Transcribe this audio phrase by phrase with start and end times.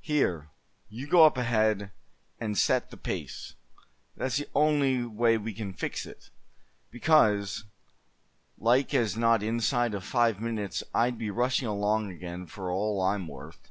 [0.00, 0.48] Here,
[0.88, 1.92] you go up ahead,
[2.40, 3.54] and set the pace.
[4.16, 6.30] That's the only way we can fix it;
[6.90, 7.62] because,
[8.58, 13.28] like as not inside of five minutes I'd be rushing along again for all I'm
[13.28, 13.70] worth."